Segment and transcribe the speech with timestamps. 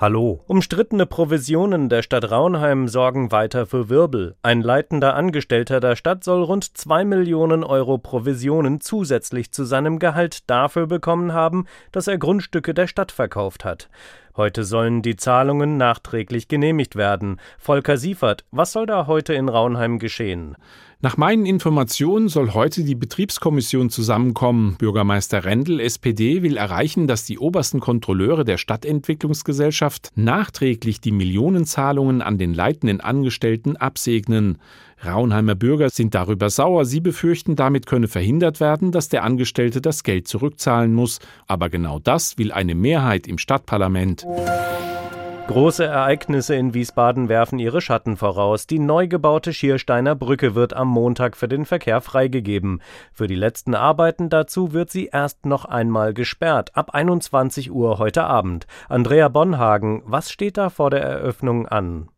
[0.00, 0.44] Hallo.
[0.46, 4.36] Umstrittene Provisionen der Stadt Raunheim sorgen weiter für Wirbel.
[4.42, 10.48] Ein leitender Angestellter der Stadt soll rund zwei Millionen Euro Provisionen zusätzlich zu seinem Gehalt
[10.48, 13.88] dafür bekommen haben, dass er Grundstücke der Stadt verkauft hat.
[14.36, 17.40] Heute sollen die Zahlungen nachträglich genehmigt werden.
[17.58, 20.54] Volker Siefert, was soll da heute in Raunheim geschehen?
[21.00, 24.74] Nach meinen Informationen soll heute die Betriebskommission zusammenkommen.
[24.78, 32.38] Bürgermeister Rendel, SPD, will erreichen, dass die obersten Kontrolleure der Stadtentwicklungsgesellschaft nachträglich die Millionenzahlungen an
[32.38, 34.58] den leitenden Angestellten absegnen.
[35.04, 36.84] Raunheimer Bürger sind darüber sauer.
[36.84, 41.20] Sie befürchten, damit könne verhindert werden, dass der Angestellte das Geld zurückzahlen muss.
[41.46, 44.26] Aber genau das will eine Mehrheit im Stadtparlament.
[45.48, 48.66] Große Ereignisse in Wiesbaden werfen ihre Schatten voraus.
[48.66, 52.82] Die neu gebaute Schiersteiner Brücke wird am Montag für den Verkehr freigegeben.
[53.14, 58.24] Für die letzten Arbeiten dazu wird sie erst noch einmal gesperrt, ab 21 Uhr heute
[58.24, 58.66] Abend.
[58.90, 62.10] Andrea Bonhagen, was steht da vor der Eröffnung an?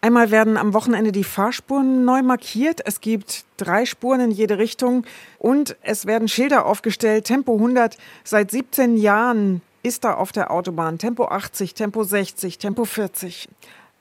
[0.00, 2.82] Einmal werden am Wochenende die Fahrspuren neu markiert.
[2.84, 5.04] Es gibt drei Spuren in jede Richtung
[5.40, 7.24] und es werden Schilder aufgestellt.
[7.24, 10.98] Tempo 100 seit 17 Jahren ist da auf der Autobahn.
[10.98, 13.48] Tempo 80, Tempo 60, Tempo 40.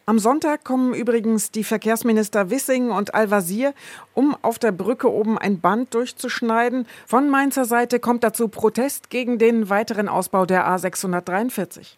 [0.07, 3.73] Am Sonntag kommen übrigens die Verkehrsminister Wissing und Al-Wazir,
[4.15, 6.87] um auf der Brücke oben ein Band durchzuschneiden.
[7.05, 11.97] Von Mainzer Seite kommt dazu Protest gegen den weiteren Ausbau der A643.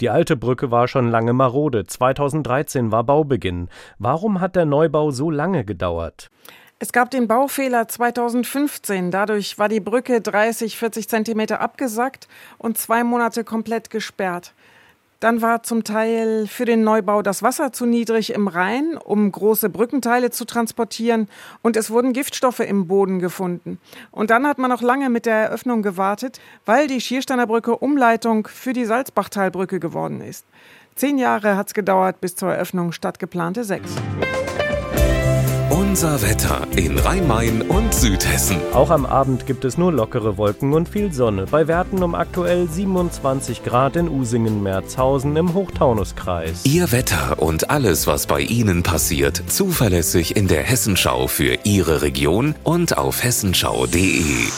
[0.00, 1.86] Die alte Brücke war schon lange marode.
[1.86, 3.70] 2013 war Baubeginn.
[3.98, 6.28] Warum hat der Neubau so lange gedauert?
[6.82, 9.12] Es gab den Baufehler 2015.
[9.12, 12.26] Dadurch war die Brücke 30, 40 Zentimeter abgesackt
[12.58, 14.52] und zwei Monate komplett gesperrt.
[15.20, 19.68] Dann war zum Teil für den Neubau das Wasser zu niedrig im Rhein, um große
[19.68, 21.28] Brückenteile zu transportieren.
[21.62, 23.78] Und es wurden Giftstoffe im Boden gefunden.
[24.10, 28.48] Und dann hat man noch lange mit der Eröffnung gewartet, weil die Schiersteiner Brücke Umleitung
[28.48, 30.46] für die Salzbachtalbrücke geworden ist.
[30.96, 33.92] Zehn Jahre hat es gedauert bis zur Eröffnung statt geplante sechs.
[35.92, 38.56] Unser Wetter in Rhein-Main und Südhessen.
[38.72, 41.44] Auch am Abend gibt es nur lockere Wolken und viel Sonne.
[41.50, 46.64] Bei Werten um aktuell 27 Grad in Usingen-Merzhausen im Hochtaunuskreis.
[46.64, 52.54] Ihr Wetter und alles, was bei Ihnen passiert, zuverlässig in der Hessenschau für Ihre Region
[52.64, 54.48] und auf hessenschau.de.